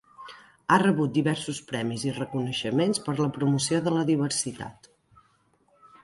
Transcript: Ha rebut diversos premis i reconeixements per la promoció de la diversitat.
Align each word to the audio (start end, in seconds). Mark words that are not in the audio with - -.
Ha 0.69 0.77
rebut 0.83 1.11
diversos 1.17 1.59
premis 1.71 2.05
i 2.07 2.13
reconeixements 2.15 3.01
per 3.09 3.15
la 3.19 3.27
promoció 3.35 3.83
de 3.89 3.93
la 3.99 4.07
diversitat. 4.09 4.89